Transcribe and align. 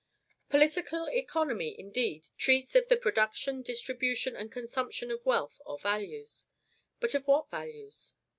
Political 0.49 1.09
economy, 1.11 1.79
indeed, 1.79 2.29
treats 2.35 2.73
of 2.75 2.87
the 2.87 2.97
production, 2.97 3.61
distribution, 3.61 4.35
and 4.35 4.51
consumption 4.51 5.11
of 5.11 5.27
wealth 5.27 5.61
or 5.63 5.77
values. 5.77 6.47
But 6.99 7.13
of 7.13 7.27
what 7.27 7.51
values? 7.51 8.15